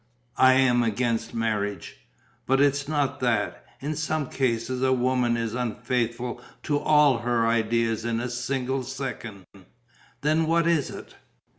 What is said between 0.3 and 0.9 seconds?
I am